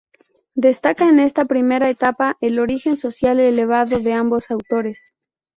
[0.55, 5.13] Destaca en esta primera etapa el origen social elevado de ambos autores.